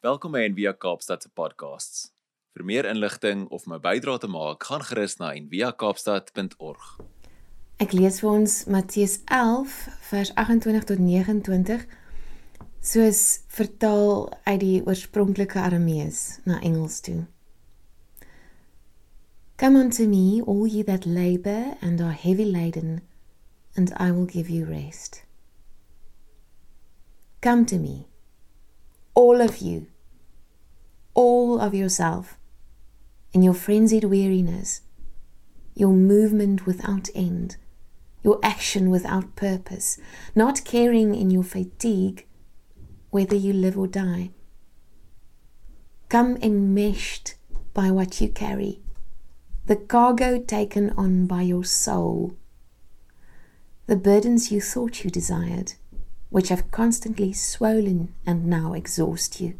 [0.00, 2.06] Welkom by Envia Kaapstad se podcasts.
[2.56, 6.86] Vir meer inligting of my bydrae te maak, gaan gerus na enviakaapstad.org.
[7.84, 9.74] Ek lees vir ons Matteus 11
[10.08, 11.84] vers 28 tot 29
[12.80, 13.20] soos
[13.52, 17.26] vertaal uit die oorspronklike Aramees na Engels toe.
[19.60, 23.02] Come unto me, all ye that labor and are heavy laden,
[23.76, 25.26] and I will give you rest.
[27.44, 28.06] Come to me,
[29.12, 29.89] all of you,
[31.14, 32.36] all of yourself,
[33.32, 34.82] in your frenzied weariness,
[35.74, 37.56] your movement without end,
[38.22, 39.98] your action without purpose,
[40.34, 42.26] not caring in your fatigue
[43.10, 44.30] whether you live or die.
[46.08, 47.34] Come enmeshed
[47.72, 48.80] by what you carry,
[49.66, 52.36] the cargo taken on by your soul,
[53.86, 55.74] the burdens you thought you desired
[56.30, 59.58] which have constantly swollen and now exhaust you.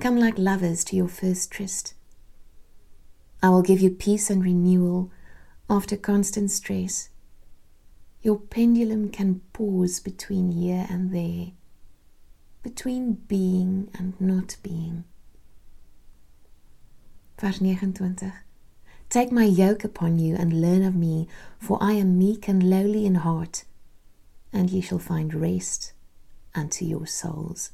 [0.00, 1.94] Come like lovers to your first tryst.
[3.42, 5.10] I will give you peace and renewal
[5.68, 7.08] after constant stress.
[8.22, 11.52] Your pendulum can pause between here and there,
[12.62, 15.04] between being and not being.
[17.40, 18.32] Vers 29.
[19.08, 23.06] Take my yoke upon you and learn of me, for I am meek and lowly
[23.06, 23.64] in heart
[24.56, 25.92] and ye shall find rest
[26.54, 27.72] unto your souls.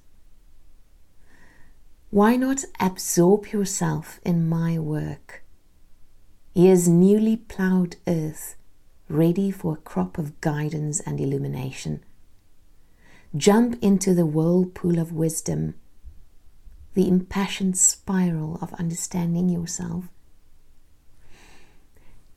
[2.12, 5.42] Why not absorb yourself in my work?
[6.55, 8.55] Here's newly ploughed earth,
[9.08, 12.05] ready for a crop of guidance and illumination.
[13.34, 15.74] Jump into the whirlpool of wisdom,
[16.92, 20.05] the impassioned spiral of understanding yourself.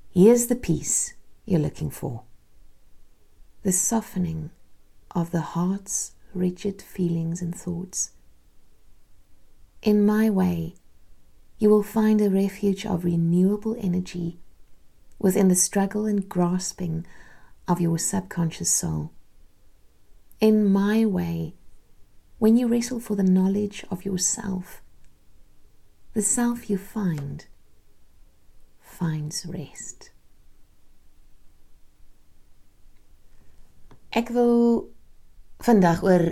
[0.10, 1.16] Here's the peace
[1.46, 2.24] you're looking for
[3.64, 4.52] the softening
[5.12, 8.12] of the heart's rigid feelings and thoughts.
[9.86, 10.74] In my way,
[11.60, 14.40] you will find a refuge of renewable energy
[15.20, 17.06] within the struggle and grasping
[17.68, 19.12] of your subconscious soul.
[20.42, 21.54] In my way,
[22.40, 24.82] when you wrestle for the knowledge of yourself,
[26.14, 27.46] the self you find
[28.82, 30.10] finds rest.
[34.12, 34.90] Ek wil
[35.62, 36.32] vandag oor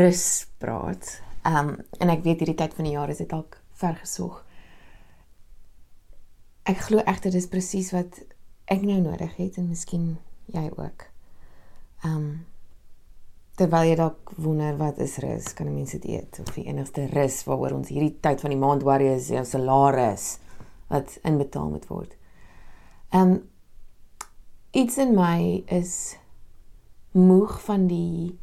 [0.00, 1.20] rus praat.
[1.46, 4.42] Um en ek weet hierdie tyd van die jaar is dit dalk vergesog.
[6.68, 8.20] Ek glo egter dis presies wat
[8.70, 10.18] ek nou nodig het en miskien
[10.52, 11.06] jy ook.
[12.04, 12.46] Um
[13.60, 17.06] terwyl jy dalk wonder wat is rus, kan 'n mens dit eet of die enigste
[17.12, 20.38] rus waaroor ons hierdie tyd van die maand worry is jou salaris
[20.88, 22.16] wat inbetaal moet word.
[23.12, 23.48] Um
[24.72, 26.16] iets in my is
[27.12, 28.38] moeg van die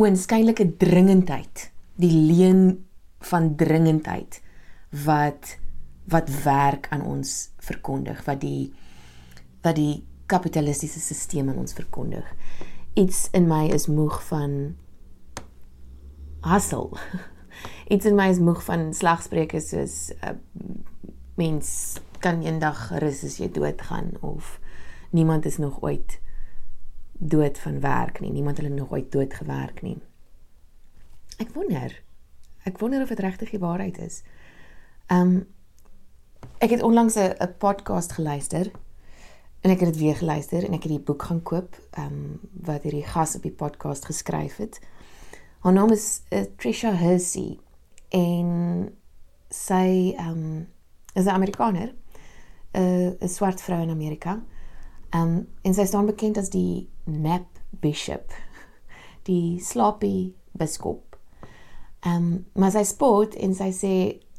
[0.00, 1.68] oënskynlike dringendheid,
[2.00, 2.64] die leen
[3.30, 4.40] van dringendheid
[5.04, 5.58] wat
[6.12, 7.30] wat werk aan ons
[7.64, 8.72] verkondig, wat die
[9.64, 12.26] wat die kapitalistiese stelsel aan ons verkondig.
[12.94, 14.74] Iets in my is moeg van
[16.44, 16.90] hustle.
[17.94, 20.34] Iets in my is moeg van slagspreuke soos uh,
[21.40, 24.58] mens kan eendag rus as jy doodgaan of
[25.16, 26.18] niemand is nog ooit
[27.28, 28.30] dood van werk nie.
[28.32, 29.96] Niemand hulle nog ooit dood gewerk nie.
[31.40, 32.02] Ek wonder.
[32.64, 34.22] Ek wonder of dit regtig die waarheid is.
[35.12, 35.44] Um
[36.60, 38.70] ek het onlangs 'n podcast geluister
[39.60, 42.82] en ek het dit weer geluister en ek het die boek gaan koop um wat
[42.82, 44.80] hierdie gas op die podcast geskryf het.
[45.60, 47.58] Haar naam is uh, Trisha Hersey
[48.08, 48.92] en
[49.48, 50.68] sy um
[51.14, 51.94] is 'n Amerikaner.
[52.74, 54.42] 'n uh, swart vrou in Amerika.
[55.14, 57.46] Um en sy staan bekend as die nap
[57.80, 58.32] bishop,
[59.28, 61.18] die slaapie biskop.
[62.04, 63.94] Ehm um, maar sy spot en sy sê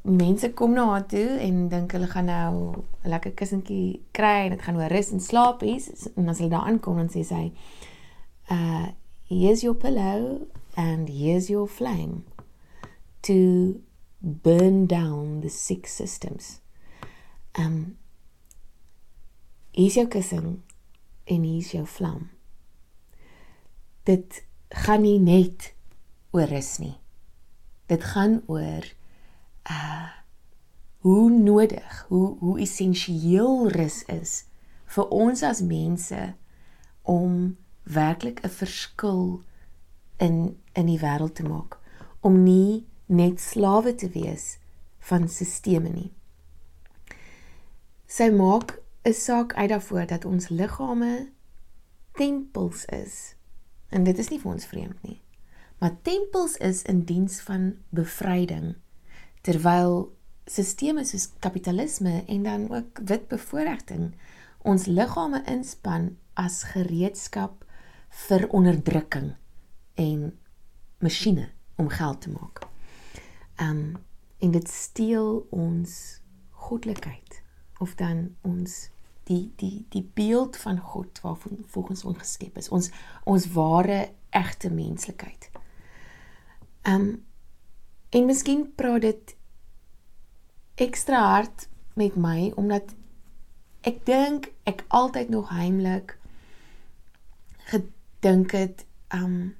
[0.05, 4.51] mense kom na haar toe en dink hulle gaan nou 'n lekker kussentjie kry en
[4.53, 7.51] dit gaan oor rus en slaapies en as hulle daar aankom dan sê sy
[8.51, 8.87] uh
[9.29, 10.45] here's your pillow
[10.77, 12.23] and here's your flame
[13.21, 13.81] to
[14.21, 16.59] burn down the sick systems.
[17.57, 17.97] Ehm um,
[19.71, 20.61] is jou kussing
[21.25, 22.29] en hier's jou vlam
[24.05, 24.43] dit
[24.85, 25.71] gaan nie net
[26.35, 26.95] oor rus nie.
[27.89, 28.85] Dit gaan oor
[29.69, 30.11] uh
[31.05, 34.47] hoe nodig, hoe hoe essensieel rus is
[34.89, 36.21] vir ons as mense
[37.01, 39.43] om werklik 'n verskil
[40.17, 41.77] in in die wêreld te maak,
[42.21, 44.57] om nie net slawe te wees
[44.97, 46.11] van sisteme nie.
[48.07, 51.29] Sy maak 'n saak uit daarvoor dat ons liggame
[52.11, 53.35] tempels is
[53.95, 55.21] En dit is nie vir ons vreemd nie.
[55.79, 58.75] Maar tempels is in diens van bevryding
[59.45, 60.09] terwyl
[60.49, 64.13] sisteme soos kapitalisme en dan ook wit bevoordiging
[64.65, 67.63] ons liggame inspann as gereedskap
[68.25, 69.35] vir onderdrukking
[70.01, 70.25] en
[71.03, 72.65] masjiene om geld te maak.
[73.61, 73.95] Um
[74.43, 75.91] en dit steel ons
[76.65, 77.41] goddelikheid
[77.79, 78.89] of dan ons
[79.29, 82.69] die die die beeld van God waarvan volgens ons geskep is.
[82.69, 82.91] Ons
[83.23, 85.49] ons ware egte menslikheid.
[86.83, 87.25] Um
[88.09, 89.35] en miskien praat dit
[90.75, 91.67] ekstra hard
[91.99, 92.93] met my omdat
[93.87, 96.17] ek dink ek altyd nog heimlik
[97.71, 99.55] gedink het um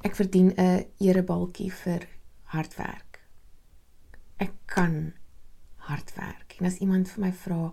[0.00, 2.08] ek verdien 'n erebalkie vir
[2.44, 3.20] hard werk.
[4.36, 5.12] Ek kan
[5.76, 6.56] hard werk.
[6.58, 7.72] En as iemand vir my vra,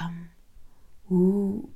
[0.00, 0.30] um
[1.10, 1.68] hoe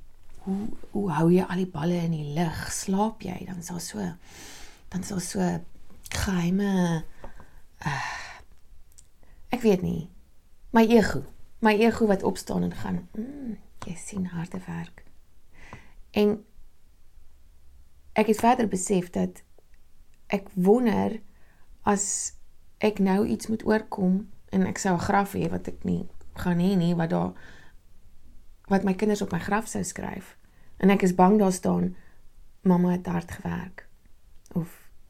[0.47, 2.71] hoe hoe hou jy al die balle in die lug?
[2.71, 3.45] Slaap jy?
[3.45, 3.99] Dan is daar so
[4.89, 5.59] dan is daar so
[6.09, 7.03] geheime
[7.85, 8.13] uh,
[9.49, 10.09] ek weet nie.
[10.75, 11.23] My ego,
[11.59, 15.03] my ego wat opstaan en gaan, mm, jy sien harde werk.
[16.11, 16.37] En
[18.17, 19.43] ek het verder besef dat
[20.33, 21.19] ek wonder
[21.87, 22.33] as
[22.83, 26.59] ek nou iets moet oorkom en ek sou 'n graf hê wat ek nie gaan
[26.59, 27.33] hê nie wat daar
[28.67, 30.35] wat my kinders op my graf sou skryf
[30.77, 31.95] en ek is bang daar staan
[32.67, 33.87] mamma het hard gewerk
[34.53, 34.67] of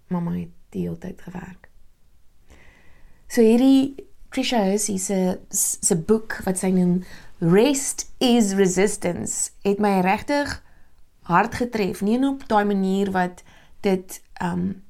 [0.08, 1.70] mamma het die hele tyd gewerk.
[3.28, 7.02] So hierdie Trisha Hersey se se boek wat sy noem
[7.40, 10.58] Rest is Resistance het my regtig
[11.28, 13.44] hard getref, nie op daai manier wat
[13.86, 14.84] dit um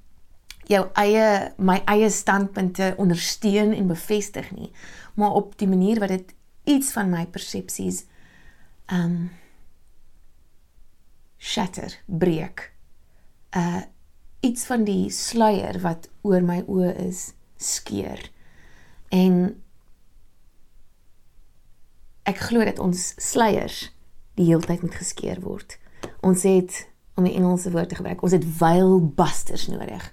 [0.68, 4.72] jou eie my eie standpunte ondersteun en bevestig nie,
[5.16, 6.34] maar op die manier wat dit
[6.68, 8.04] iets van my persepsies
[8.94, 9.30] um
[11.38, 12.72] shatter, breek.
[13.56, 13.84] Uh
[14.46, 18.22] iets van die sluier wat oor my oë is skeur.
[19.10, 19.56] En
[22.30, 23.88] ek glo dat ons sluiers
[24.38, 25.80] die heeltyd moet geskeur word.
[26.22, 26.84] Ons het
[27.18, 30.06] om die Engelse woord te gebruik, ons het veil busters nodig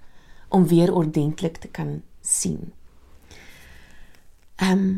[0.49, 2.73] om weer ordentlik te kan sien.
[4.57, 4.95] Ehm um,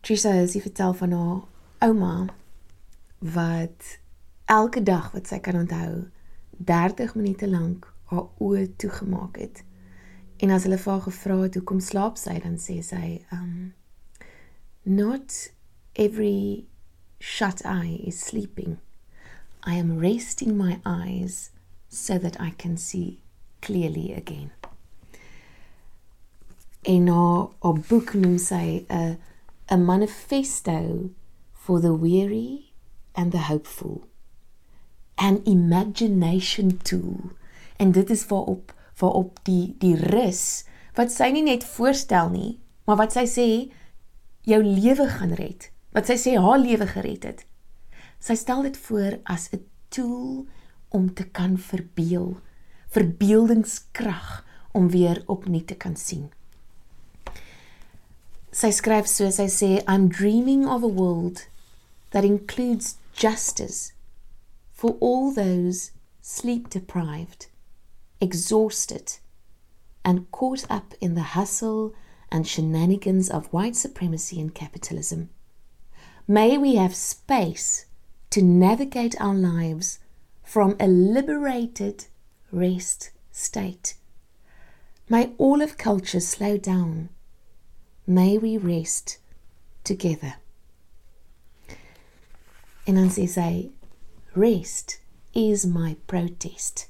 [0.00, 1.40] Trisha het sy vertel van haar
[1.80, 2.26] ouma
[3.18, 3.98] wat
[4.44, 6.08] elke dag wat sy kan onthou
[6.70, 9.62] 30 minute lank haar oë toegemaak het.
[10.40, 13.72] En as hulle vir haar gevra het hoekom slaap sy, dan sê sy um
[14.84, 15.50] not
[15.94, 16.66] every
[17.20, 18.78] shut eye is sleeping.
[19.64, 21.50] I am resting my eyes
[21.88, 23.20] so that I can see
[23.60, 24.50] clearly again.
[26.82, 29.18] En haar, haar boek noem sy 'n
[29.70, 31.10] 'n manifesto
[31.60, 32.72] for the weary
[33.14, 34.08] and the hopeful.
[35.18, 37.32] An imagination tool.
[37.76, 40.64] En dit is waarop waarop die die rus
[40.96, 43.46] wat sy nie net voorstel nie, maar wat sy sê
[44.44, 45.70] jou lewe gaan red.
[45.96, 47.44] Wat sy sê haar lewe gered het.
[48.20, 50.46] Sy stel dit voor as 'n tool
[50.88, 52.40] om te kan verbeel
[52.90, 56.30] verbeeldingskrag om weer opnuut te kan sien.
[58.52, 61.46] Sy skryf so, sy sê I'm dreaming of a world
[62.10, 63.92] that includes justice
[64.72, 67.46] for all those sleep deprived,
[68.20, 69.18] exhausted
[70.04, 71.94] and caught up in the hustle
[72.32, 75.30] and shenanigans of white supremacy and capitalism.
[76.26, 77.86] May we have space
[78.30, 79.98] to navigate our lives
[80.42, 82.06] from a liberated
[82.50, 83.94] rest state.
[85.08, 87.10] May all of culture slow down.
[88.10, 89.20] May we rest
[89.82, 90.34] together.
[92.84, 93.52] En dan sê sy
[94.34, 94.96] rest
[95.38, 96.88] is my protest.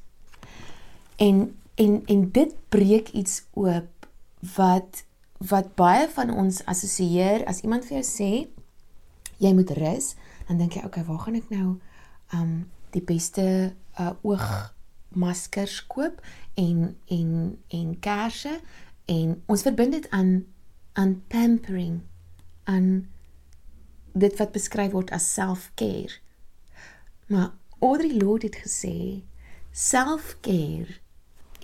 [1.21, 4.09] En en en dit breek iets oop
[4.57, 5.03] wat
[5.53, 8.31] wat baie van ons assosieer as iemand vir jou sê
[9.45, 10.15] jy moet rus,
[10.49, 11.75] dan dink jy okay, waar gaan ek nou
[12.37, 12.55] um
[12.97, 13.45] die beste
[14.01, 14.73] uh, oog
[15.13, 16.25] maskers koop
[16.57, 17.37] en en
[17.77, 18.57] en kersse
[19.13, 20.33] en ons verbind dit aan
[21.01, 22.01] aan pampering
[22.69, 23.09] aan
[24.13, 26.21] dit wat beskryf word as self-care.
[27.33, 29.23] Maar Audre Lorde het gesê
[29.73, 31.01] self-care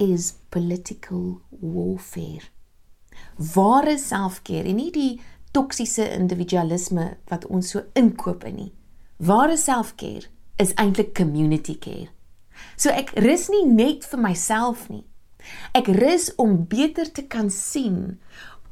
[0.01, 2.49] is political warfare.
[3.37, 5.21] Ware self-care en nie die
[5.57, 8.73] toksiese individualisme wat ons so inkoop in nie.
[9.17, 10.29] Ware self-care
[10.61, 12.09] is eintlik community care.
[12.77, 15.05] So ek rus nie net vir myself nie.
[15.77, 18.19] Ek rus om beter te kan sien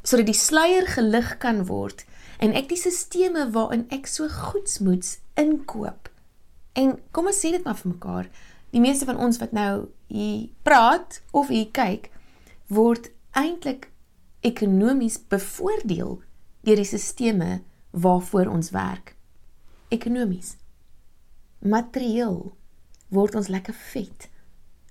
[0.05, 2.05] sodat die sluier gelig kan word
[2.45, 6.11] en ek die sisteme waarin ek so goedsmoeds inkoop.
[6.77, 8.29] En kom ons sê dit maar vir mekaar,
[8.75, 12.11] die meeste van ons wat nou hier praat of hier kyk,
[12.69, 13.89] word eintlik
[14.45, 16.19] ekonomies bevoordeel
[16.67, 17.63] deur die sisteme
[17.95, 19.15] waarvoor ons werk.
[19.95, 20.57] Ekonomies.
[21.65, 22.53] Materieel
[23.15, 24.29] word ons lekker vet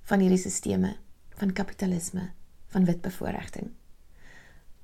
[0.09, 0.95] van hierdie sisteme
[1.37, 2.31] van kapitalisme,
[2.71, 3.73] van wit bevoordiging.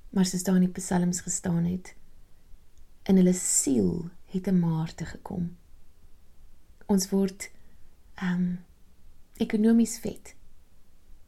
[0.09, 1.95] Maar soos daar in die psalms gestaan het,
[3.03, 5.57] in hulle siel het 'n maarte gekom.
[6.85, 7.51] Ons word
[8.15, 8.65] ehm um,
[9.37, 10.35] ekonomies vet.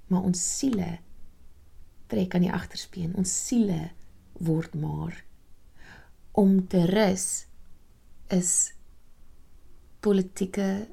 [0.07, 0.99] Maar ons siele
[2.07, 3.15] trek aan die agterspeen.
[3.15, 3.91] Ons siele
[4.31, 5.23] word maar
[6.31, 7.45] om te rus
[8.27, 8.73] is
[9.99, 10.87] politieke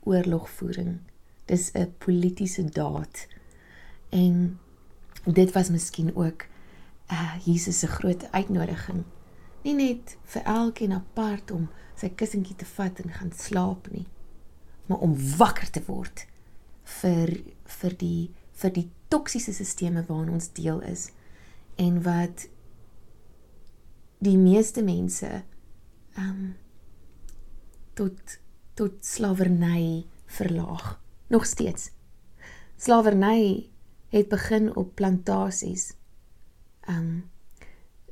[0.00, 0.98] oorlogvoering.
[1.44, 3.26] Dis 'n politieke daad.
[4.08, 4.58] En
[5.24, 6.46] dit was miskien ook
[7.10, 9.04] uh Jesus se groot uitnodiging.
[9.64, 14.06] Nie net vir elkeen apart om sy kussentjie te vat en gaan slaap nie,
[14.86, 16.24] maar om wakker te word
[17.00, 17.34] vir
[17.80, 21.10] vir die vir die toksiese sisteme waarin ons deel is
[21.80, 22.46] en wat
[24.20, 26.50] die meeste mense ehm um,
[27.96, 28.38] tot
[28.78, 31.90] tot slawerny verlaag nog steeds.
[32.76, 33.70] Slawerny
[34.08, 35.92] het begin op plantasies.
[36.80, 37.30] Ehm um,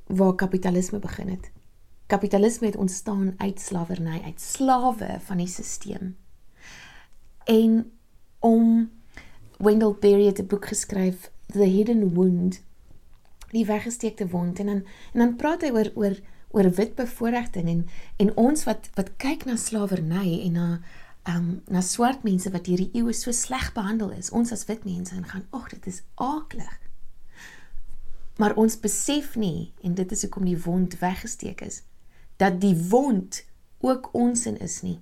[0.07, 1.51] waar kapitalisme begin het.
[2.07, 6.13] Kapitalisme het ontstaan uit slawerny, uit slawe van die stelsel.
[7.45, 7.93] En
[8.39, 8.91] om
[9.59, 12.63] Wendell Berry het 'n boek geskryf The Hidden Wound
[13.51, 14.83] die weggesteekte wond en dan
[15.13, 16.17] en dan praat hy oor oor
[16.49, 20.69] oor wit bevoordiging en en ons wat wat kyk na slawerny en na
[21.29, 25.15] um na swart mense wat hierdie eeue so sleg behandel is ons as wit mense
[25.15, 26.88] en gaan ag dit is aaklig
[28.39, 31.83] maar ons besef nie en dit is hoekom die wond weggesteek is
[32.41, 33.43] dat die wond
[33.85, 34.99] ook ons in is nie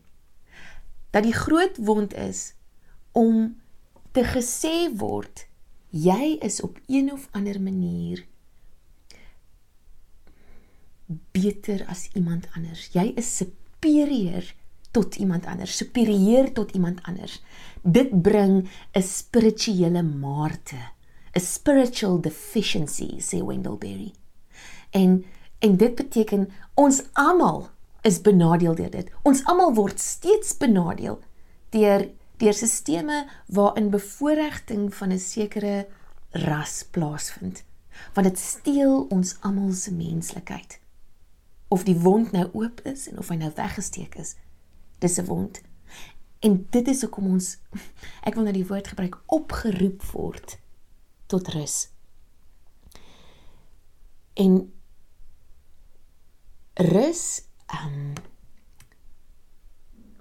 [1.14, 2.52] dat die groot wond is
[3.16, 3.57] om
[4.16, 5.47] te gesê word
[5.90, 8.26] jy is op een of ander manier
[11.07, 12.88] beter as iemand anders.
[12.95, 14.47] Jy is superieur
[14.97, 17.40] tot iemand anders, superieur tot iemand anders.
[17.83, 20.81] Dit bring 'n spirituele maarte,
[21.37, 24.14] 'n spiritual deficiency, sê Wendell Berry.
[24.90, 25.25] En
[25.59, 27.69] en dit beteken ons almal
[28.00, 29.11] is benadeel deur dit.
[29.23, 31.21] Ons almal word steeds benadeel
[31.71, 35.87] deur deur sisteme waarin bevoordiging van 'n sekere
[36.31, 37.64] ras plaasvind.
[38.14, 40.81] Want dit steel ons almal se menslikheid
[41.69, 44.37] of die wond nou oop is en of hy nou weggesteek is.
[44.99, 45.61] Dis 'n wond.
[46.40, 47.59] En dit is hoekom ons
[48.28, 50.59] ek wil nou die woord gebruik opgeroep word
[51.26, 51.88] tot rus.
[54.35, 54.73] En
[56.75, 57.42] rus
[57.73, 58.12] um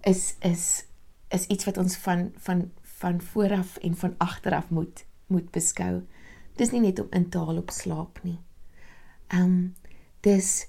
[0.02, 0.86] is is
[1.28, 6.06] is iets wat ons van van van vooraf en van agteraf moet moet beskou.
[6.56, 8.40] Dis nie net om in te haal op slaap nie.
[9.34, 9.76] Um
[10.22, 10.68] dis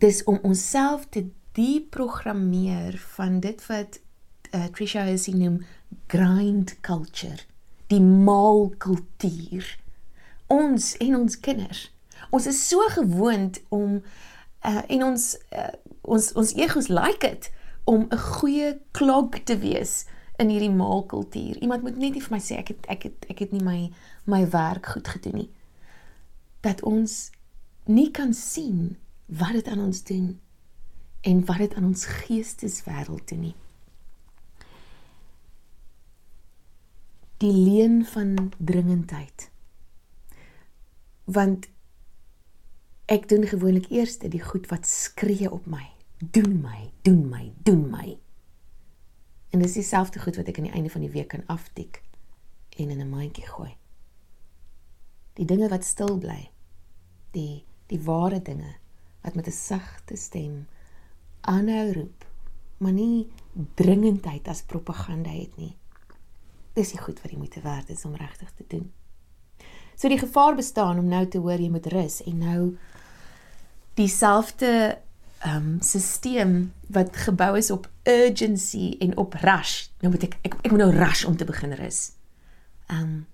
[0.00, 4.00] dis om onsself te deprogrammeer van dit wat
[4.50, 5.60] uh, Trisha het genoem
[6.06, 7.38] grind culture,
[7.90, 9.66] die maal kultuur.
[10.50, 11.88] Ons en ons kinders.
[12.30, 13.98] Ons is so gewoond om
[14.66, 17.50] uh, en ons uh, ons ons egos like dit
[17.90, 20.04] om 'n goeie klok te wees
[20.38, 21.58] in hierdie maalkultuur.
[21.60, 23.90] Iemand moet net vir my sê ek het ek het ek het nie my
[24.24, 25.50] my werk goed gedoen nie.
[26.60, 27.30] Dat ons
[27.84, 30.40] nie kan sien wat dit aan ons doen
[31.20, 33.54] en wat dit aan ons geesteswêreld doen nie.
[37.40, 39.50] Die leen van dringendheid.
[41.24, 41.70] Want
[43.08, 45.86] ek doen gewoonlik eers die goed wat skree op my.
[46.20, 48.18] Doen my, doen my, doen my.
[49.50, 52.02] En dis dieselfde goed wat ek aan die einde van die week kan aftik
[52.76, 53.72] en in 'n mandjie gooi.
[55.40, 56.50] Die dinge wat stil bly.
[57.32, 58.76] Die die ware dinge
[59.24, 60.66] wat met 'n sagte stem
[61.40, 62.26] aanhou roep,
[62.76, 63.32] maar nie
[63.74, 65.79] dringendheid as propaganda het nie.
[66.80, 68.88] Dis nie goed wat jy moet werd is om regtig te doen.
[69.94, 72.60] So die gevaar bestaan om nou te hoor jy moet rus en nou
[74.00, 74.72] dieselfde
[75.40, 79.88] ehm um, stelsel wat gebou is op urgency en op rush.
[80.00, 82.12] Nou moet ek ek, ek moet nou rush om te begin rus.
[82.88, 83.26] Ehm um,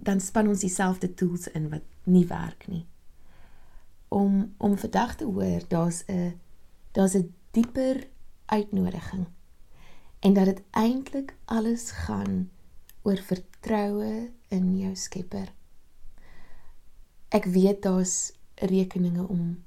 [0.00, 2.86] dan span ons dieselfde tools in wat nie werk nie
[4.10, 6.40] om om vandag te hoor daar's 'n
[6.92, 8.08] daar's 'n dieper
[8.46, 9.26] uitnodiging
[10.20, 12.50] en dat dit eintlik alles gaan
[13.02, 15.48] oor vertroue in jou Skepper.
[17.30, 19.62] Ek weet daar's rekeninge om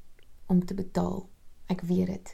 [0.51, 1.23] om te betaal.
[1.71, 2.33] Ek weet dit.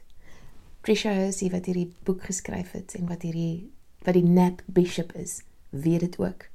[0.83, 3.69] Trisha Hersey wat hierdie boek geskryf het en wat hierdie
[4.07, 6.47] wat die nap bishop is, weet dit ook.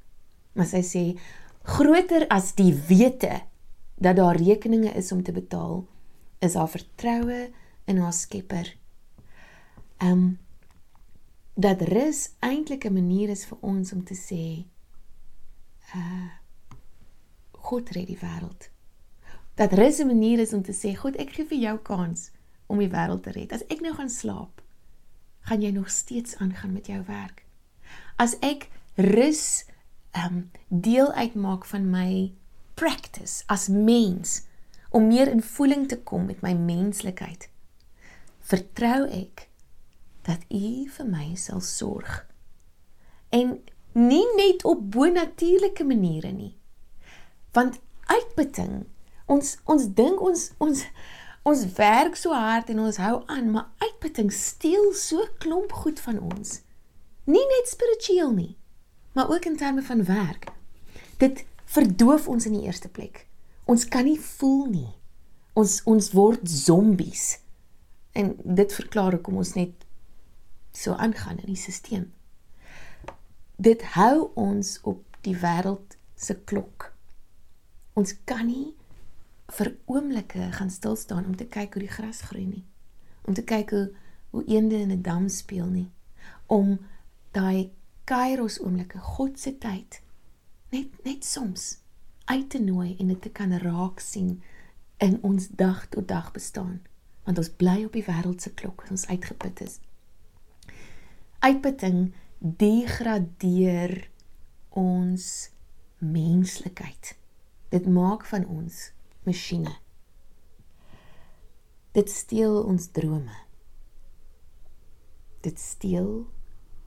[0.57, 1.03] Maar sy sê
[1.65, 3.43] groter as die wete
[4.01, 5.85] dat daar rekeninge is om te betaal,
[6.43, 7.45] is haar vertroue
[7.87, 8.73] in haar Skepper.
[10.01, 10.25] Ehm um,
[11.55, 14.65] dat rus eintlik 'n manier is vir ons om te sê
[15.95, 16.29] uh
[17.65, 18.69] God red die wêreld.
[19.55, 22.31] Dat rus 'n manier is om te sê, God, ek gee vir jou kans
[22.67, 23.51] om die wêreld te red.
[23.51, 24.61] As ek nou gaan slaap,
[25.39, 27.45] gaan jy nog steeds aangaan met jou werk.
[28.17, 29.65] As ek rus
[30.25, 32.33] um deel uitmaak van my
[32.73, 34.45] practice as mens
[34.89, 37.49] om meer in voeling te kom met my menslikheid,
[38.39, 39.49] vertrou ek
[40.25, 42.23] dat U vir my sal sorg.
[43.29, 43.59] En
[43.95, 46.55] nie net op bonatuurlike maniere nie.
[47.55, 47.79] Want
[48.11, 48.85] uitputting,
[49.25, 50.83] ons ons dink ons ons
[51.45, 56.17] ons werk so hard en ons hou aan, maar uitputting steel so klomp goed van
[56.19, 56.59] ons.
[57.29, 58.55] Nie net spiritueel nie,
[59.13, 60.49] maar ook in terme van werk.
[61.21, 63.27] Dit verdoof ons in die eerste plek.
[63.65, 64.91] Ons kan nie voel nie.
[65.53, 67.37] Ons ons word zombies.
[68.13, 69.84] En dit verklaar hoekom ons net
[70.75, 72.07] so aangaan in die stelsel.
[73.55, 76.91] Dit hou ons op die wêreld se klok.
[77.93, 78.73] Ons kan nie
[79.55, 82.65] vir oomblikke gaan stil staan om te kyk hoe die gras groei nie.
[83.25, 83.85] Om te kyk hoe
[84.35, 85.89] hoe eende in 'n dam speel nie.
[86.45, 86.79] Om
[87.31, 87.71] daai
[88.03, 90.01] kairos oomblikke, God se tyd
[90.75, 91.77] net net soms
[92.25, 94.41] uit te nooi en dit te kan raak sien
[94.97, 96.79] in ons dag tot dag bestaan
[97.25, 99.79] want ons bly op die wêreld se klok as ons uitgeput is
[101.45, 104.09] uitputting degradeer
[104.69, 105.25] ons
[106.01, 107.13] menslikheid.
[107.69, 108.79] Dit maak van ons
[109.27, 109.73] masjiene.
[111.93, 113.35] Dit steel ons drome.
[115.45, 116.25] Dit steel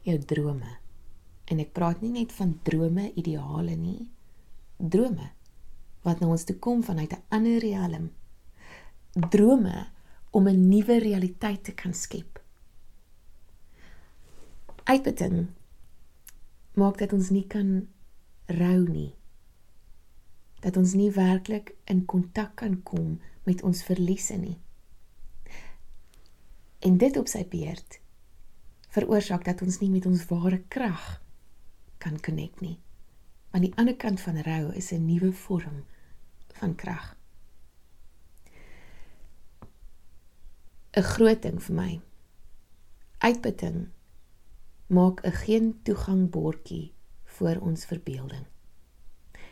[0.03, 0.75] jou drome.
[1.49, 4.11] En ek praat nie net van drome, ideale nie.
[4.79, 5.31] Drome
[6.07, 8.11] wat na ons toe kom vanuit 'n ander riem.
[9.31, 9.87] Drome
[10.31, 12.38] om 'n nuwe realiteit te kan skep
[14.89, 15.49] uitputting
[16.81, 17.89] maak dat ons nie kan
[18.57, 19.13] rou nie.
[20.65, 24.57] Dat ons nie werklik in kontak kan kom met ons verliese nie.
[26.81, 27.99] En dit op sy beurt
[28.95, 31.19] veroorsaak dat ons nie met ons ware krag
[32.01, 32.79] kan connect nie.
[33.53, 35.85] Aan die ander kant van rou is 'n nuwe vorm
[36.61, 37.17] van krag.
[40.97, 42.01] 'n Groot ding vir my.
[43.19, 43.89] Uitputting
[44.89, 46.93] maak 'n geen toegangbordjie
[47.25, 48.47] vir ons verbeelding.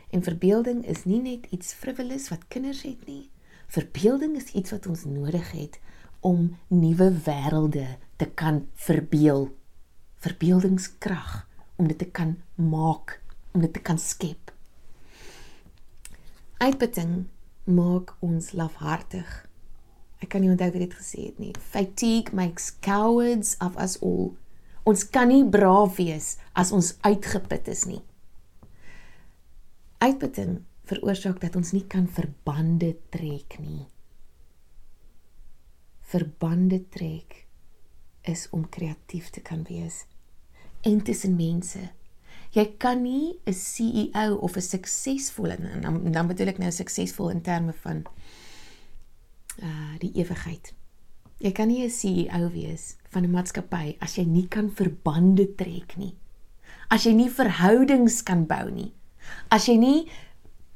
[0.09, 3.29] En verbeelding is nie net iets frivolous wat kinders het nie.
[3.67, 5.79] Verbeelding is iets wat ons nodig het
[6.19, 9.49] om nuwe wêrelde te kan verbeel.
[10.15, 13.21] Verbeeldingskrag om dit te kan maak,
[13.51, 14.53] om dit te kan skep.
[16.57, 17.27] Uitputting
[17.63, 19.29] maak ons lafhartig.
[20.17, 21.53] Ek kan nie onthou wie dit gesê het nie.
[21.59, 24.33] Fatigue makes cowards of us all.
[24.87, 27.99] Ons kan nie braaf wees as ons uitgeput is nie.
[29.99, 33.89] Uitputting veroorsaak dat ons nie kan verbande trek nie.
[36.07, 37.43] Verbande trek
[38.27, 40.05] is om kreatief te kan wees
[40.87, 41.81] en tussen mense.
[42.55, 47.29] Jy kan nie 'n CEO of 'n suksesvolle en dan dan bedoel ek nou suksesvol
[47.29, 48.05] in terme van
[49.59, 50.73] uh die ewigheid.
[51.37, 55.97] Jy kan nie 'n CEO wees van 'n maatskappy as jy nie kan verbande trek
[55.97, 56.15] nie.
[56.89, 58.93] As jy nie verhoudings kan bou nie.
[59.51, 60.07] As jy nie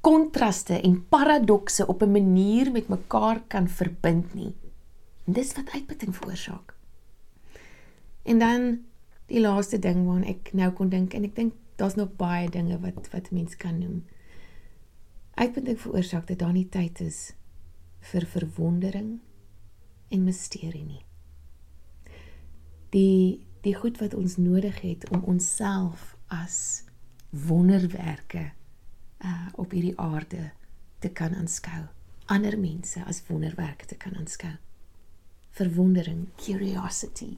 [0.02, 4.54] kontraste en paradokse op 'n manier met mekaar kan verbind nie.
[5.26, 6.76] En dis wat uitputting veroorsaak.
[8.24, 8.86] En dan
[9.26, 12.80] die laaste ding waaraan ek nou kon dink en ek dink daar's nog baie dinge
[12.80, 14.06] wat wat mens kan noem.
[15.34, 17.34] Uitputting veroorsaak dat daar nie tyd is
[18.00, 19.20] vir verwondering
[20.12, 21.06] en misterie nie.
[22.92, 26.84] Die die goed wat ons nodig het om onsself as
[27.30, 28.52] wonderwerke
[29.22, 30.52] uh op hierdie aarde
[31.00, 31.84] te kan aanskou.
[32.26, 34.56] Ander mense as wonderwerke te kan aanskou.
[35.52, 37.38] Verwondering, curiosity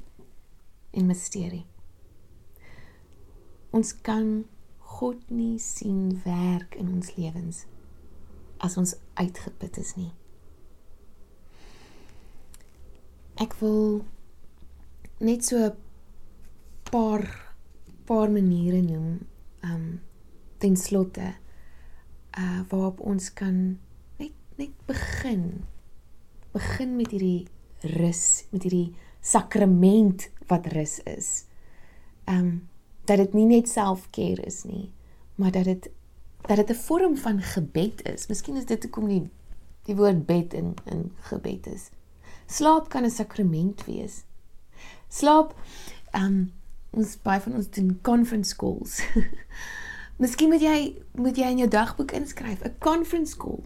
[0.91, 1.65] en misterie.
[3.73, 4.45] Ons kan
[4.77, 7.65] God nie sien werk in ons lewens
[8.63, 10.11] as ons uitgeput is nie.
[13.41, 14.03] Ek wil
[15.19, 15.75] net so 'n
[16.83, 17.23] paar
[18.05, 19.25] paar maniere noem
[19.63, 20.01] um
[20.59, 21.33] ten slotte
[22.37, 23.79] uh waarop ons kan
[24.19, 25.65] net net begin
[26.53, 27.47] begin met hierdie
[27.97, 31.45] rus met hierdie sakrament wat rus is.
[32.27, 32.69] Um
[33.05, 34.93] dat dit nie net self-care is nie,
[35.35, 35.89] maar dat dit
[36.47, 38.27] dat dit 'n vorm van gebed is.
[38.27, 39.29] Miskien is dit hoekom die
[39.83, 41.89] die woord bed in in gebed is.
[42.53, 44.23] Slaap kan 'n sakrament wees.
[45.09, 45.55] Slaap
[46.13, 46.53] um,
[46.91, 49.01] ons baie van ons doen conference calls.
[50.21, 53.63] Miskien moet jy moet jy in jou dagboek inskryf 'n conference call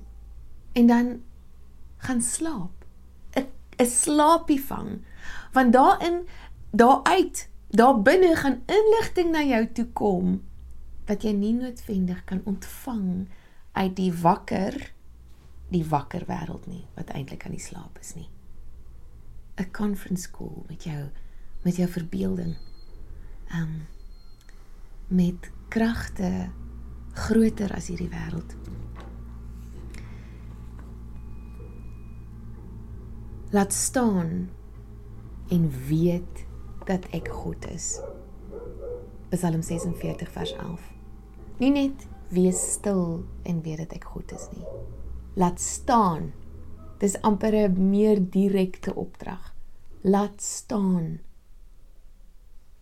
[0.73, 1.21] en dan
[2.07, 2.85] gaan slaap.
[3.35, 5.03] 'n 'n slaapie vang.
[5.51, 6.27] Want daarin
[6.71, 10.43] daaruit daar binne gaan inligting na jou toe kom
[11.07, 13.27] wat jy nie noodwendig kan ontvang
[13.71, 14.93] uit die wakker
[15.67, 18.29] die wakker wêreld nie wat eintlik aan die slaap is nie.
[19.57, 21.09] 'n conference call met jou
[21.63, 22.55] met jou verbeelding.
[23.53, 23.87] Um
[25.07, 26.49] met kragte
[27.13, 28.55] groter as hierdie wêreld.
[33.51, 34.49] Laat staan
[35.47, 36.45] en weet
[36.85, 37.99] dat ek God is.
[39.29, 40.91] Psalm 46 vers 11.
[41.57, 44.65] Nie net wees stil en weet dat ek God is nie.
[45.39, 46.31] Laat staan.
[46.97, 49.53] Dis amper 'n meer direkte opdrag.
[50.01, 51.19] Laat staan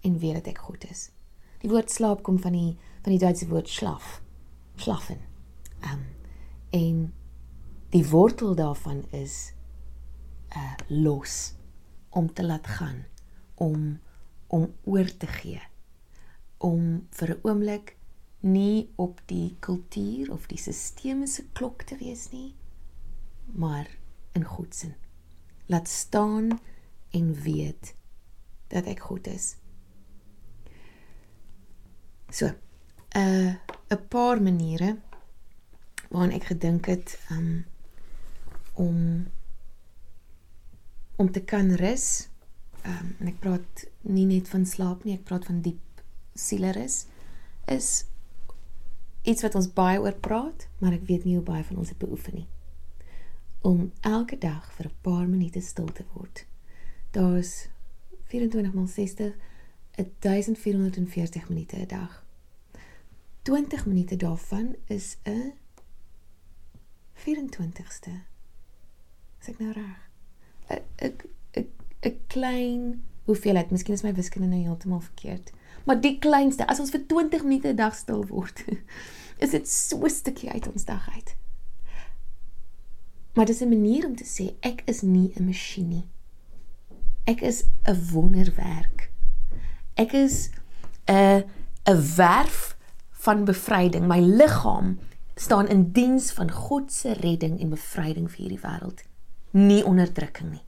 [0.02, 1.12] en weet dat ek God is.
[1.60, 4.22] Die woord slaap kom van die van die Duitse woord schlaf.
[4.76, 5.20] Schlafen.
[5.84, 6.04] Um
[6.70, 7.14] en
[7.90, 9.54] die wortel daarvan is
[10.56, 11.54] uh los
[12.10, 13.06] om te laat gaan
[13.56, 14.00] om
[14.48, 15.62] om oor te gee
[16.58, 17.98] om vir 'n oomblik
[18.40, 22.56] nie op die kultuur of die sisteme se klok te wees nie
[23.54, 23.88] maar
[24.36, 24.92] in God se
[25.72, 26.60] laat staan
[27.16, 27.96] en weet
[28.68, 29.56] dat ek goed is.
[32.30, 32.56] So 'n
[33.18, 33.54] uh,
[33.90, 34.98] 'n paar maniere
[36.10, 37.66] waaraan ek gedink het um,
[38.74, 39.28] om
[41.16, 42.28] om te kan rus.
[42.86, 46.04] Um, en ek praat nie net van slaap nie, ek praat van diep
[46.36, 47.06] sielerus
[47.66, 48.06] is
[49.26, 51.98] iets wat ons baie oor praat, maar ek weet nie hoe baie van ons dit
[51.98, 52.48] beoefen nie.
[53.66, 56.46] Om elke dag vir 'n paar minute stil te word.
[57.12, 57.68] Daar's
[58.24, 59.34] 24 x 60
[59.96, 62.24] 1440 minute 'n dag.
[63.42, 65.54] 20 minute daarvan is 'n
[67.14, 68.12] 24ste.
[69.42, 70.10] Is ek nou reg?
[70.70, 71.16] 'n
[71.54, 71.68] 'n
[72.02, 75.52] 'n klein hoeveelheid, miskien is my wiskunde nou heeltemal verkeerd.
[75.86, 78.66] Maar die kleinste, as ons vir 20 minute 'n dag stil word,
[79.44, 81.36] is dit so 'n stukkie uit ons dag uit.
[83.36, 86.08] Maar dis 'n manier om te sê ek is nie 'n masjien nie.
[87.26, 89.12] Ek is 'n wonderwerk.
[89.96, 90.50] Ek is
[91.08, 91.44] 'n
[91.86, 92.78] 'n werf
[93.12, 94.08] van bevryding.
[94.08, 95.00] My liggaam
[95.36, 99.04] staan in diens van God se redding en bevryding vir hierdie wêreld,
[99.52, 100.66] nie onderdrukking nie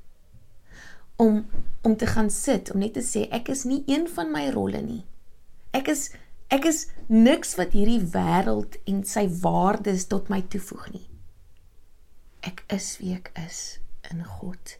[1.17, 1.45] om
[1.81, 4.81] om te gaan sit om net te sê ek is nie een van my rolle
[4.81, 5.03] nie.
[5.73, 6.09] Ek is
[6.53, 11.05] ek is niks wat hierdie wêreld en sy waardes tot my toevoeg nie.
[12.39, 13.79] Ek is wie ek is
[14.11, 14.77] in God.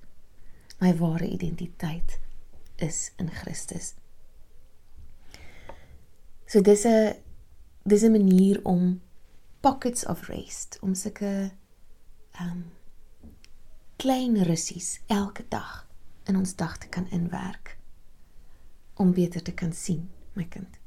[0.80, 2.20] My ware identiteit
[2.78, 3.96] is in Christus.
[6.46, 7.16] So dis 'n
[7.84, 9.02] dis 'n manier om
[9.62, 11.52] pockets of rest om sulke
[12.32, 12.66] ehm um,
[13.98, 15.88] klein russies elke dag
[16.26, 17.78] in ons dag te kan inwerk
[18.94, 20.78] om beter te kan sien, my kind.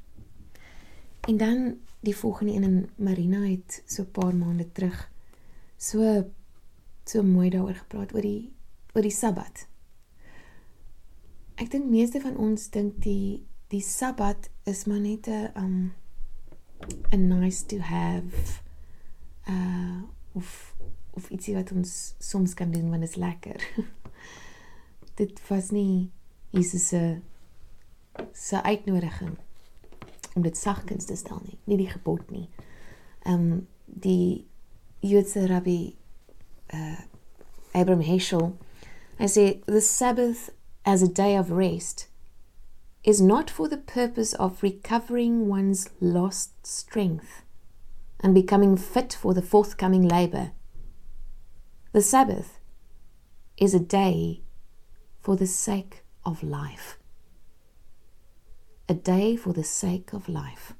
[1.27, 5.09] En dan die volgende een in Marina het so 'n paar maande terug
[5.77, 6.31] so
[7.05, 8.53] so mooi daaroor gepraat oor die
[8.93, 9.67] oor die Sabbat.
[11.55, 15.93] Ek dink meeste van ons dink die die Sabbat is maar net 'n um
[17.11, 18.61] 'n nice to have
[19.47, 20.75] uh of
[21.13, 23.59] of ietsie wat ons soms kan doen wanneer dit lekker.
[25.21, 26.11] dit was nie
[26.49, 27.19] Jesus se
[28.33, 29.37] se uitnodiging
[30.35, 32.49] om dit sagkens te stel nie, nie die gebod nie.
[33.27, 34.47] Um, die
[34.99, 35.95] Joodse rabbi
[36.73, 36.95] uh
[37.73, 38.57] Abraham Heschel
[39.19, 40.49] I say the Sabbath
[40.83, 42.07] as a day of rest
[43.03, 47.43] is not for the purpose of recovering one's lost strength
[48.19, 50.51] and becoming fit for the forthcoming labor.
[51.91, 52.59] The Sabbath
[53.57, 54.41] is a day
[55.19, 56.97] for the sake of life.
[58.87, 60.73] A day for the sake of life.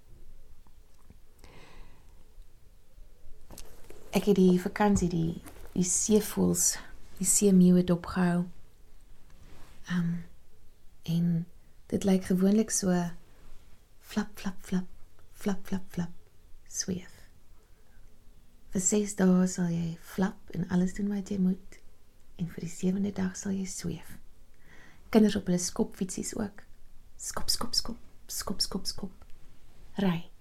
[4.14, 5.42] Ek het die vakansie die
[5.74, 6.76] die seevoels,
[7.20, 8.46] die seemeeu dopgehou.
[9.92, 10.12] Um
[11.10, 11.28] en
[11.90, 12.94] dit lyk gewoonlik so
[14.00, 14.88] flap flap flap
[15.34, 16.14] flap flap flap
[16.70, 17.18] sweef.
[18.72, 21.82] Vir 6 dae sal jy flap en alles doen wat jy moet
[22.38, 24.22] en vir die sewende dag sal jy sweef
[25.12, 26.64] kinders op hulle skopfietsies ook.
[27.20, 29.12] Skop skop skop, skop skop skop.
[30.00, 30.32] ry.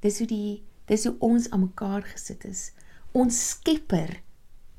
[0.00, 2.70] Dis hoe die dis hoe ons aan mekaar gesit is.
[3.12, 4.20] Ons Skepper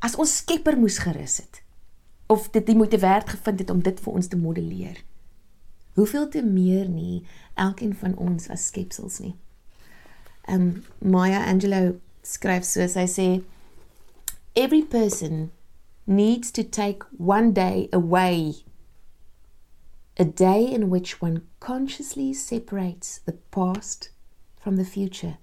[0.01, 1.61] as ons Skepper moes gerus het
[2.31, 5.01] of dit die moeite werd gevind het om dit vir ons te modelleer.
[5.99, 7.25] Hoeveel te meer nie
[7.59, 9.33] elkeen van ons as skepsels nie.
[10.47, 13.27] Um Maya Angelou skryf so sy sê
[14.55, 15.51] every person
[16.07, 18.63] needs to take one day away
[20.17, 24.09] a day in which one consciously separates the past
[24.57, 25.37] from the future.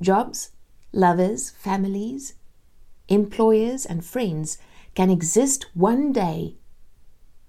[0.00, 0.50] Jobs,
[0.92, 2.34] lovers, families,
[3.08, 4.58] employers, and friends
[4.94, 6.56] can exist one day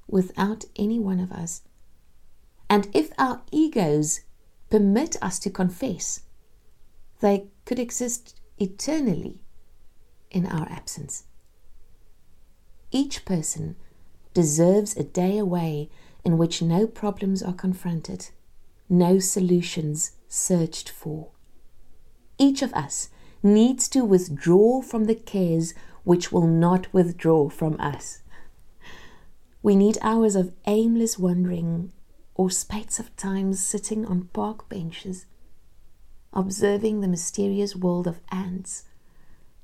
[0.08, 1.62] without any one of us.
[2.70, 4.22] And if our egos
[4.70, 6.22] permit us to confess,
[7.20, 9.42] they could exist eternally
[10.30, 11.24] in our absence.
[12.92, 13.76] Each person
[14.34, 15.90] deserves a day away
[16.24, 18.30] in which no problems are confronted,
[18.90, 21.32] no solutions searched for.
[22.38, 23.10] Each of us
[23.44, 25.74] needs to withdraw from the cares
[26.04, 28.22] which will not withdraw from us.
[29.62, 31.92] We need hours of aimless wandering
[32.36, 35.26] or spates of time sitting on park benches,
[36.32, 38.86] observing the mysterious world of ants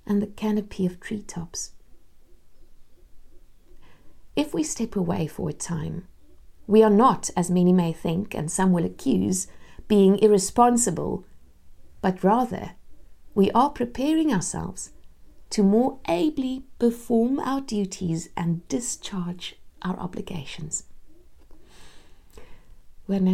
[0.05, 1.71] and the canopy of treetops.
[4.35, 6.07] If we step away for a time,
[6.65, 9.47] we are not, as many may think and some will accuse,
[9.87, 11.25] being irresponsible,
[12.01, 12.71] but rather
[13.35, 14.91] we are preparing ourselves
[15.49, 20.83] to more ably perform our duties and discharge our obligations.
[23.05, 23.27] When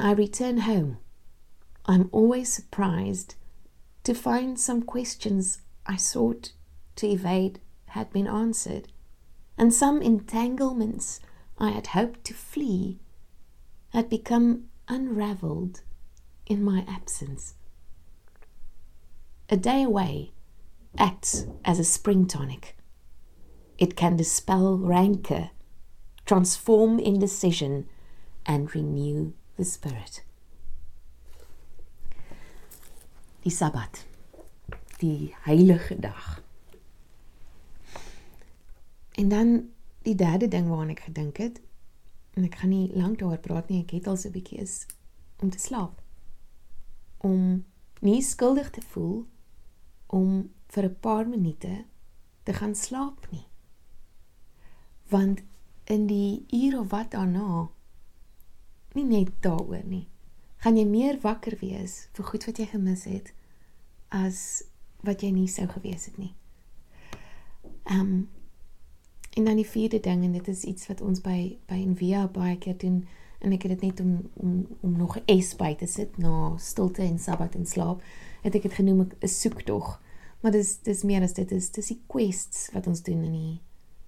[0.00, 0.98] I return home,
[1.86, 3.34] I'm always surprised
[4.04, 6.52] to find some questions I sought
[6.96, 8.88] to evade had been answered
[9.58, 11.20] and some entanglements
[11.58, 12.98] I had hoped to flee
[13.90, 15.82] had become unraveled
[16.46, 17.54] in my absence.
[19.50, 20.32] A day away
[20.98, 22.76] acts as a spring tonic.
[23.78, 25.50] It can dispel rancor,
[26.26, 27.88] transform indecision,
[28.46, 30.22] and renew the spirit.
[33.42, 34.04] Die Sabbat,
[35.00, 36.42] die heilige dag.
[39.12, 39.68] En dan
[40.02, 41.60] die derde ding waaraan ek gedink het
[42.32, 44.86] en ek gaan nie lank daaroor praat nie, ek het al so 'n bietjie is
[45.42, 46.00] om te slaap.
[47.18, 47.64] Om
[48.00, 49.26] nie skuldig te voel
[50.12, 51.84] om vir 'n paar minute
[52.42, 53.46] te gaan slaap nie.
[55.08, 55.42] Want
[55.84, 57.70] in die uur of wat daarna
[58.92, 60.08] nie net daaroor nie,
[60.56, 63.32] gaan jy meer wakker wees vir goed wat jy gemis het
[64.08, 64.62] as
[65.00, 66.34] wat jy nie sou gewees het nie.
[67.84, 68.28] Ehm um,
[69.32, 72.58] En dan die vierde ding en dit is iets wat ons by by Envia baie
[72.60, 72.98] keer doen
[73.40, 76.52] en ek het dit net om om om nog 'n S by te sit na
[76.56, 78.02] stilte en sabbat en slaap.
[78.42, 80.00] Het ek dit genoem 'n soektog.
[80.40, 83.60] Maar dis dis meer as dit is dis die quests wat ons doen in die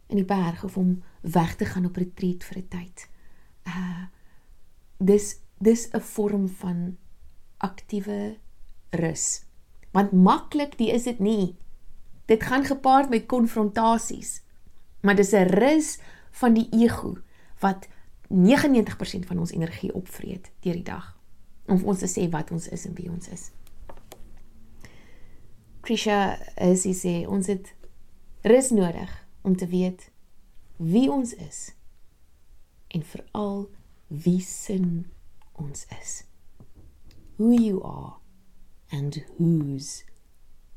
[0.07, 3.09] in die berg of om weg te gaan op retreat vir 'n tyd.
[3.67, 4.07] Uh
[4.99, 6.97] dis dis 'n vorm van
[7.57, 8.37] aktiewe
[8.91, 9.45] rus.
[9.91, 11.57] Want maklik, die is dit nie.
[12.27, 14.43] Dit gaan gepaard met konfrontasies.
[15.01, 15.99] Maar dis 'n rus
[16.31, 17.17] van die ego
[17.59, 17.89] wat
[18.29, 21.19] 99% van ons energie opvreet deur die dag
[21.67, 23.51] om ons te sê wat ons is en wie ons is.
[25.85, 27.75] Krisha hy sê ons het
[28.49, 29.11] rus nodig
[29.45, 30.09] om te weet
[30.81, 31.75] wie ons is
[32.97, 33.67] en veral
[34.09, 35.11] wie sin
[35.53, 36.25] ons is.
[37.37, 38.17] Who you are
[38.91, 40.05] and whose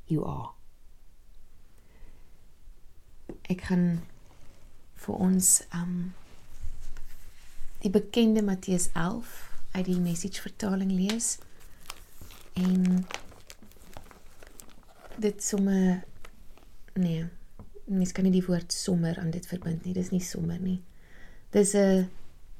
[0.08, 0.52] you are.
[3.48, 4.02] Ek gaan
[4.98, 6.12] vir ons um
[7.84, 9.38] die bekende Matteus 11
[9.78, 11.38] uit die message vertaling lees
[12.58, 13.06] en
[15.18, 16.04] dit somme
[16.94, 17.26] nee
[17.86, 20.82] mens kan nie die woord sommer aan dit verbind nie dis nie sommer nie
[21.52, 22.10] dis 'n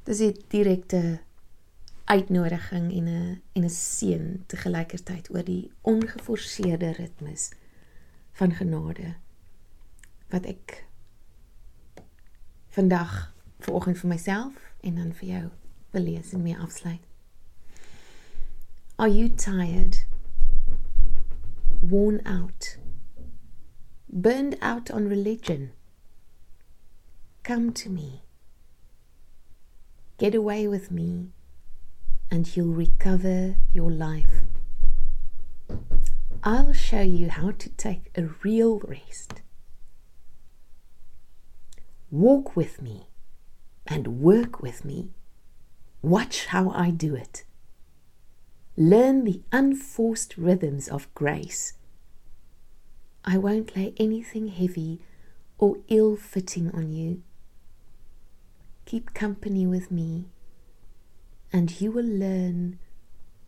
[0.04, 1.20] dis 'n direkte
[2.06, 7.52] uitnodiging en 'n en 'n seën te gelykertyd oor die ongeforseerde ritmes
[8.32, 9.16] van genade
[10.30, 10.86] wat ek
[12.70, 15.50] vandag vanoggend vir myself en dan vir jou
[15.92, 17.02] wil lees en mee afsluit.
[18.96, 20.06] Are you tired?
[21.82, 22.78] Worn out?
[24.10, 25.72] Burned out on religion?
[27.44, 28.24] Come to me.
[30.18, 31.30] Get away with me
[32.32, 34.42] and you'll recover your life.
[36.44, 39.42] I'll show you how to take a real rest.
[42.10, 43.10] Walk with me
[43.86, 45.12] and work with me.
[46.02, 47.44] Watch how I do it.
[48.80, 51.74] Learn the unforced rhythms of grace.
[53.26, 55.02] I won't lay anything heavy
[55.58, 57.24] or ill fitting on you.
[58.86, 60.26] Keep company with me,
[61.52, 62.78] and you will learn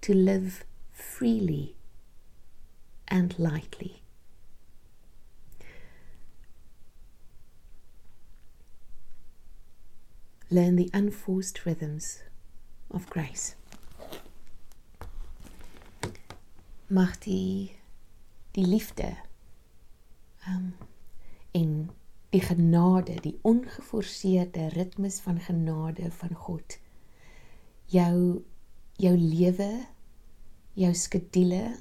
[0.02, 1.76] to live freely
[3.08, 4.02] and lightly.
[10.50, 12.24] Learn the unforced rhythms
[12.90, 13.56] of grace.
[16.90, 17.72] Mag die
[18.52, 19.14] die liefde
[20.50, 20.74] um
[21.52, 21.90] en
[22.34, 26.80] die genade, die ongeforseerde ritmes van genade van God
[27.94, 28.42] jou
[29.00, 29.70] jou lewe,
[30.74, 31.78] jou skedule,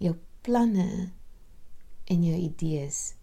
[0.00, 1.10] jou planne
[2.10, 3.14] en jou idees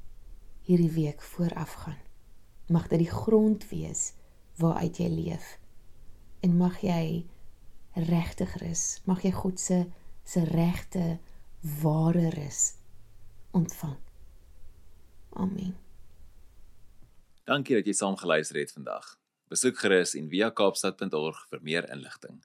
[0.70, 1.98] hierdie week vooraf gaan.
[2.70, 4.12] Mag dit die grond wees
[4.62, 5.58] waaruit jy leef.
[6.46, 7.26] En mag jy
[7.98, 9.82] regtig rus, mag jy God se
[10.23, 11.19] se regte
[11.81, 12.73] ware rus
[13.51, 13.99] ontvang.
[15.29, 15.75] Amen.
[17.43, 19.15] Dankie dat jy saam geluister het vandag.
[19.51, 22.39] Besoek gerus en via kaapstad.org vir meer inligting.